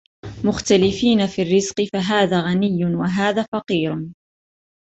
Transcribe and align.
مُخْتَلِفِينَ 0.45 1.27
فِي 1.27 1.41
الرِّزْقِ 1.41 1.81
فَهَذَا 1.93 2.41
غَنِيٌّ 2.41 2.85
وَهَذَا 2.85 3.43
فَقِيرٌ 3.53 4.05